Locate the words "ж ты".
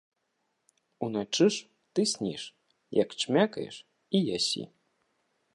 1.57-2.01